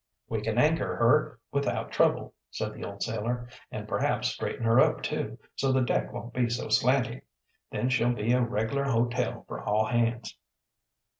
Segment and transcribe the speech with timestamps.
[0.29, 3.47] "We can anchor her without trouble," said the old sailor.
[3.71, 7.21] "And perhaps straighten her up too, so the deck won't be so slanty.
[7.71, 10.35] Then she'll be a reg'lar hotel for all hands."